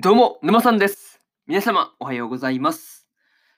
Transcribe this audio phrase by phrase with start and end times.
[0.00, 1.20] どうも、沼さんです。
[1.48, 3.08] 皆様、おはようございます。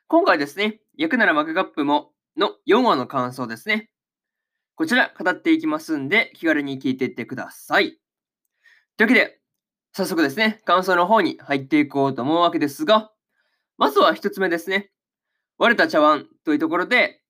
[0.06, 3.90] 今回ですね、役ならマグカップもの4話の感想ですね。
[4.74, 7.98] こちら、語っていきますんで、気軽に聞いていってください。
[8.96, 9.38] というわけで、
[9.92, 13.12] 早速ですね、感想の方に入っていこうと思うわけですが、
[13.76, 14.90] まずは一つ目ですね。
[15.58, 17.20] 割れた茶碗というところで、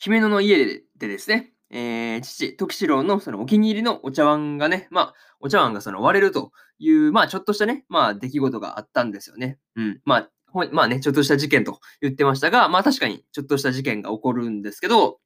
[0.00, 9.58] 姫野の家でですね、えー父、時四郎のそのお気に入りのお茶碗がね、まあ、お茶碗がその割れるという、まあ、ちょっとしたね、まあ、出来事があったんですよね。
[9.74, 10.00] うん。
[10.04, 10.30] まあ、
[10.70, 15.18] まあね、ちょっとした事件と言ってましたが、まあ確かにちょっとした事件が起こるんですけど、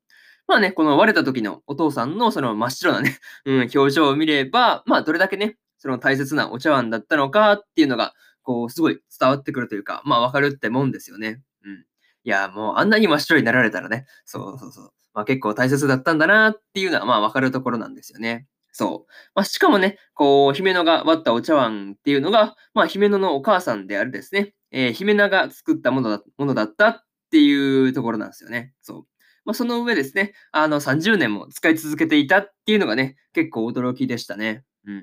[0.47, 11.43] まあね、この割れた時のお父さんのその真っ白なね、 うん、表情を見れば、まあどれだけね、その大切なお茶碗だったのかっていうのが、こう、すごい伝わってくるというか、まあわかるってもんですよね。
[11.63, 11.85] うん。
[12.25, 14.93] いや、もうあんなに真っ白になられたらね、そうそうそう。
[15.19, 18.47] まあ結構大切だったんだなっていうのは、まあわかるところなんですよね。
[18.71, 19.13] そう。
[19.35, 28.75] まあ、しかもね、こう、姫野が割ったお茶碗っていうのが、まあ、姫野のお母さんであるですね、えー姫名が作ったものだものだったっていうところなんですよね。
[28.81, 29.07] そう。
[29.45, 34.63] まあ、その上ですね、あの、30年も使い続けていたっていうのがね、結構驚きでしたね。
[34.87, 34.99] うん。
[34.99, 35.03] っ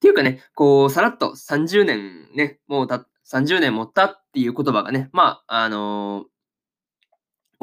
[0.00, 6.31] ていうかね、こう、さらっと30年ね、もうた、30年もったっていう言葉がね、まあ、あのー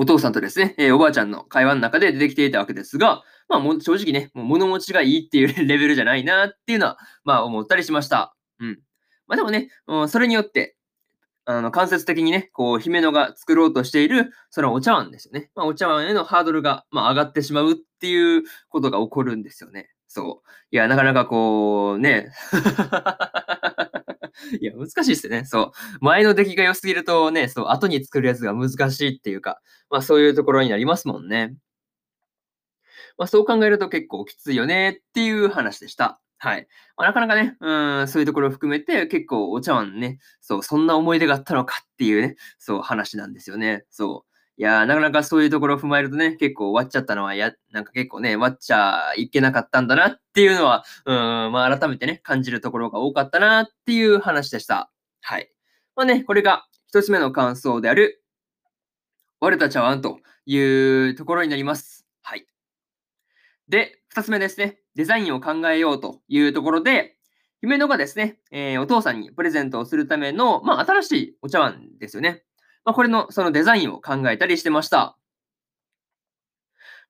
[0.02, 8.34] お父さんとですね、えおばあちゃんの会話の中で出てきていたわけですが、まあ、も正直ね、もう物持ちがいいっていう レベルじゃないなっていうのは、まあ、思ったりしました。
[8.62, 8.80] うん。
[9.28, 10.78] まあ、でもね、うん、それによって、
[11.44, 15.52] あの、間接的にね、こう、姫野が作ろうとしている、そのお茶碗ですよね。
[15.54, 19.90] まあ、お茶碗へのハードルが、まあ、上がってしまうっていうことが起こるんですよね。
[20.08, 20.50] そう。
[20.72, 22.32] いや、なかなかこう、ね。
[24.60, 25.46] いや、難しいっすよね。
[25.46, 25.72] そう。
[26.02, 31.56] 前の出来が良すぎるとね、そう、後に作るやつが難しいっていうか、まあ、そういうところになりますもんね。
[33.18, 36.22] まあ、そう考えると結構きついよねっていう話でした。
[36.38, 36.68] はい。
[36.96, 43.84] まあ、なかなかね、うん、そういうところを含めて結構お茶碗ね、そう、そんな思い出があったのかっていうね、そう話なんですよね。
[43.90, 44.29] そう。
[44.60, 51.16] いやー、なかなかそういうところを踏まえるとね、結構終わっちゃったのは、や、なんか結構ね、終わっちゃいけなかったんだなっていうのは、うん、
[51.54, 54.92] まあ改めてね、感じるところが多かったなっていう話でした。
[55.22, 55.50] はい。
[55.96, 58.22] まあね、これが一つ目の感想である、
[59.40, 60.60] 割れた茶碗とい
[61.08, 62.06] うところになります。
[62.22, 62.46] はい。
[63.70, 64.82] で、二つ目ですね。
[64.94, 67.16] デザインを考えようというところで、
[67.62, 72.44] 姫野がですね、えーお父さんにプレゼントをするための、まあ、新しいお茶碗ですよね。
[72.90, 75.16] まあ、これのそのデザインを考えたりしてました。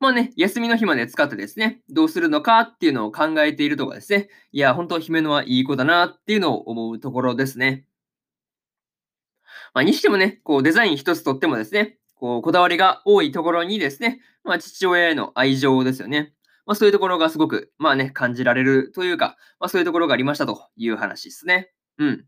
[0.02, 7.86] まあね、休みの日まで使ってですね、どうするのかっていうのを考えているとかですね、いや、本当姫野はいい子だなっていうのを思うところですね。
[9.74, 16.34] まあ、にしてもね、こうデザイン一つとってもですね、こうこだわりが多いところにですね、まあ、父親への愛情ですよね。
[16.66, 21.72] まあ、そういうところがすごく、まあね、感じられるというか、まあ、そういうところがありましたという話ですね。
[22.00, 22.26] うん。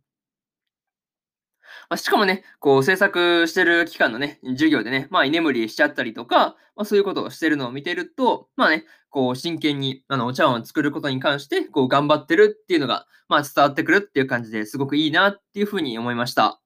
[1.92, 16.62] まあ、しかもね、こう制作してる期間のね、授業でね、まあ居眠りしちゃったりとか、まあ、そういうことをしてるのを見てると、まあね、こう真剣にあのお茶碗を作ることに関して、こう頑張ってるっていうのが、まあ伝わってくるっていう感じですごくいいなっていうふうに思いました。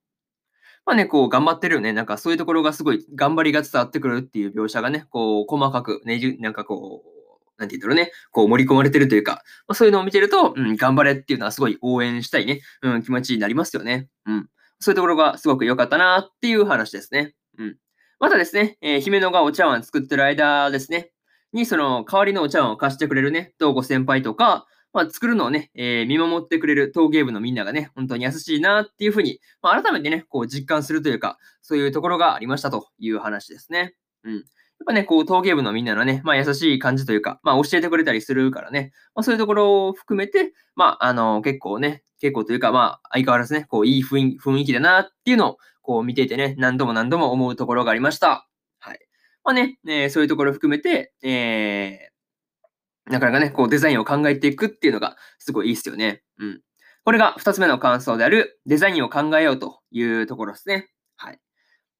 [0.85, 1.91] まあね、こう頑張ってるよね。
[1.91, 7.15] なんかそういうところがすごい頑張りが伝わってくるっていう描写がね、こう細かくねじ、なんかこう、
[7.57, 14.07] なんて言うんだろうね、こう盛り込まれてるというか、まあ、そういうのを見てると、うん、頑張れっていうのはすごい応援したいね、うん、気持ちになりますよね。
[14.27, 14.49] うん。
[14.79, 17.33] そういうところがすごく良かったなっていう話ですね。
[17.57, 17.77] うん。
[18.19, 21.11] またですね、えー姫野がお茶碗作ってる間ですね、
[21.53, 33.95] にその代わりのお茶碗を貸してくれるね、東郷先輩とか、まあ、作るのをね、えー見守ってくれる陶芸部のみんながね、本当に優しいなっていうふうに、まあ、改めてね、こう実感するというか、そういうところがありましたという話ですね。
[34.23, 34.45] うん。
[34.79, 48.47] やっぱね、こう、陶芸部のみんなのね、まあ、優しい感じというか、まあ、教えてくれたりするからね、まあ、そういうところを含めて、まあ、あの、結構ね、結構というか、まあ、相変わらずね、こう、いい雰囲気だなっていうのを、こう、見ていてね、何度も何度も思うところがありました。
[48.79, 48.99] はい。
[49.43, 56.23] まあね、えーそういうところを含めて、えー、なかなかね、こう、デザインを考えていくっていうのが、すごいいいですよね。
[56.39, 56.61] うん。
[57.03, 60.89] これが二つ目の感想である、デザインを考えようというところですね。
[61.16, 61.39] はい。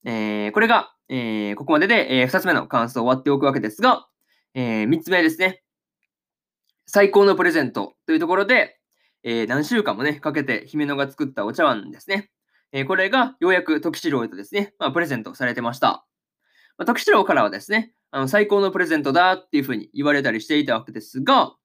[0.06, 4.08] えー、これが、えーここまでで、えー二つ目の感想を終わっておくわけですが、
[4.54, 5.62] えー三つ目ですね。
[6.88, 8.80] 最高のプレゼントというところで、
[9.24, 12.30] えー何週間もね、かけて姫野が作ったお茶碗ですね。
[12.72, 16.06] えーこれがようやく時四郎へとですね、まあ、プレゼントされてました。
[16.78, 21.56] まあ、時四郎からはですね、あの最高のプレゼントだっていうふうに言われたりしていたわけですが、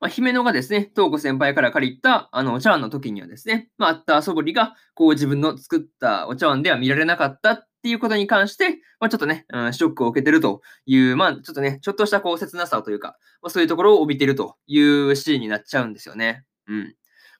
[0.00, 16.44] まあ、姫野がですね、東子先輩から借りたあのお茶碗の時にはですね、まあ、あった素振りが、こう自分の作ったお茶碗では見られなかったっっていうことに関して、まあ、ちょっとね、うん、ショックを受けてるという、まあ、ちょっとね、ちょっとしたこう切なさというか、まあ、そういうところを帯びてるというシーンになっちゃうんですよね。
[16.66, 16.94] うん。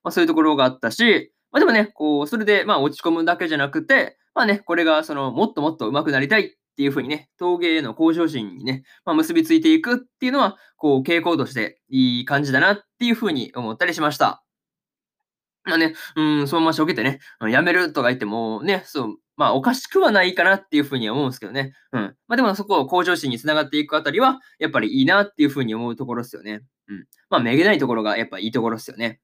[0.05, 14.45] まあ、そういうところがあったし、まあ、でもね、こう、それで、まあ、落ち込むだけじゃなくて、まあね、これが、その、もっともっと上手くなりたいっていう風にね、陶芸への向上心にね、まあ、結びついていくっていうのは、こう、傾向としていい感じだなっていう風に思ったりしました。
[15.69, 21.73] まあね、うん、そのまましょげてね、やめるとか言っても、ね、そう、まあ、おかしくはないかなっていうふうには思うんですけどね。
[21.93, 22.03] うん。
[22.27, 26.63] まあ、でもそこを向上心につながっていくあたりは、やっぱりいいなっていうふうに思うところですよね。
[26.89, 27.07] うん。
[27.31, 29.21] まあ、めげないところがやっぱいいところですよね。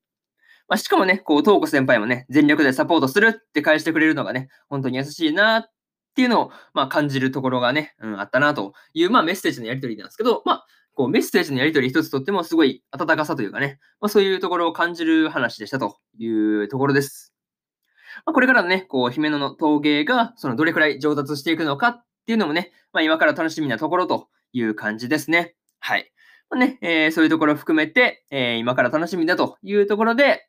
[0.69, 5.67] まあ、しかもね、こう、東子先輩もね、全力でサポートするって返してくれるのがね、本当に優しいなっ
[6.15, 17.35] ていうのを、まあ、感じるところがね、うん、あったなという、まあ、メッセージのやり取りなんですけど、まあ、こう、メッセージのやり取り一つとってもすごい温かさというかね、まあ、そういうところを感じる話でしたというところです。
[18.25, 25.55] まあ、これからのね、こう、姫野の陶芸が、そのどれくらい上達していくのかっていうのもね、まあ、今から楽しみなところという感じですね。
[25.81, 26.13] はい。
[26.51, 30.49] まあ、ね、えー、そういうところを含めて、えー、今から楽しみだというところで、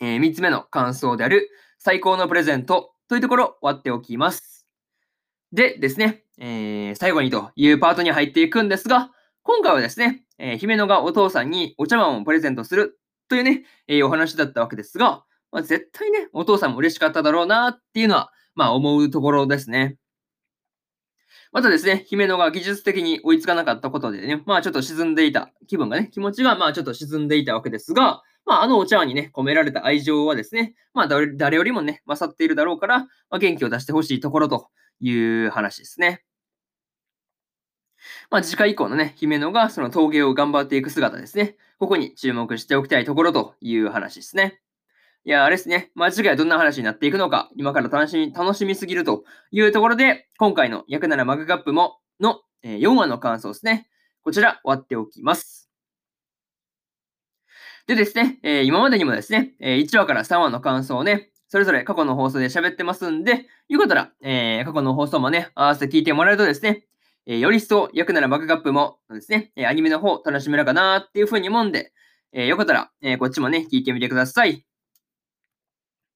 [0.00, 4.66] えー、3つ目の感想である、最高のプレゼントというところ終わっておきます。
[5.52, 9.10] でですね、えー、最後にというパートに入っていくんですが、
[9.42, 12.98] 今回はですね、えー、姫野がお父さんにお茶碗をプレゼントする
[13.28, 19.96] というね、えー、お話だったわけですが、まあ、絶対ね、お父さんも嬉しかっただろうなっていうのは、まあ思うところですね。
[21.52, 34.68] またですね、姫野が技術的に追いつかなかったことでね、まあちょっと沈んでいた気分がね、気持ちがまあちょっと沈んでいたわけですが、まああのお茶碗にね、込められた愛情はですね、まあ誰よりもね、勝っているだろうから、まあ、元気を出してほしいところと
[35.00, 35.12] い
[35.46, 36.22] う話ですね。
[38.30, 41.56] まあ次回以降のね、姫野がその陶芸を頑張っていく姿ですね。
[41.78, 44.60] ここに注目しておきたいところという話ですね。
[45.24, 45.92] いや、あれですね。
[45.94, 53.88] まあ、次回どんな話になっていくのか、今から楽しみ、楽しみすぎるというところで、今回の役ならマグカップもの、え4話の感想ですね。
[54.24, 55.70] こちら、終わっておきます。
[57.86, 66.84] でですね、えー、今までにもですね、え1話から3話の感想をね、それぞれ過去の放送で喋ってますんで、よかったら、え、過去の放送もね、合わせて聞いてもらえるとですね、
[67.30, 71.92] え、より一層役ならマグカップもですね、えアニメの方楽しめるかなっていうふうに思うんで、
[72.32, 74.50] えー、よかったら、えこっちもね、聞いてみてください。
[74.50, 74.62] っ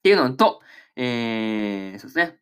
[0.02, 0.62] ていうのと、
[0.96, 2.38] えー、そうですね。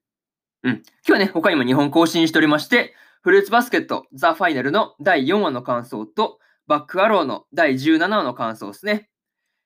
[0.63, 0.73] うん。
[0.75, 6.39] 今日はね、他にも2本更新しておりまして、フルーツバスケットザ・ファイナルの第4話の感想と、
[6.69, 9.11] バックアローの第17話の感想ですね。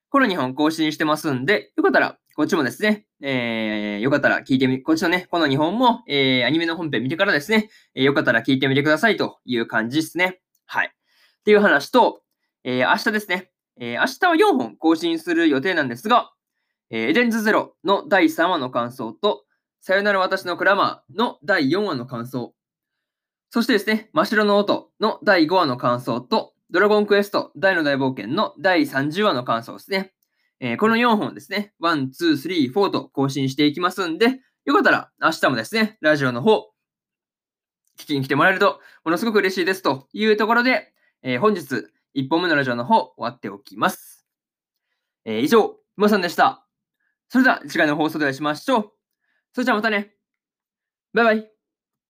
[0.09, 10.41] この2本更新してますんで、よかったら、こっちもですね、えー、よかったら聞いてみ、こっちのね、この2本も、えー、アニメの本編見てからですね、えー、よかったら聞いてみてくださいという感じですね。
[10.67, 10.89] はい。
[10.89, 12.23] っていう話と、
[12.65, 16.33] えー、明日ですね、えー、明日は4本更新する予定なんですが、
[16.91, 19.45] えー、エデンズゼロの第3話の感想と、
[19.81, 22.53] さよなら私のクラマーの第4話の感想、
[23.51, 30.13] そしてですね、真っ白の音の第5話の感想と、ドラゴンクエスト大の大冒険の第30話の感想ですね。
[30.65, 36.71] えー、この4本ですね、1、2、3、4と更新していきますんで、よかったら明日もですね、ラジオの方、
[38.01, 41.61] 聞きに来てもらえると、ものすごく嬉しいですというところで、えー、本日、
[42.15, 44.27] 1本目のラジオの方、終わっておきます。
[45.27, 46.67] えー、以上、馬さんでした。
[47.29, 48.93] それでは次回の放送でお会いしましょう。
[49.53, 50.15] それじゃあまたね。
[51.13, 51.54] バイバイ。